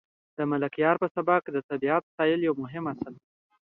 [0.37, 3.25] د ملکیار په سبک کې د طبیعت ستایل یو مهم اصل دی.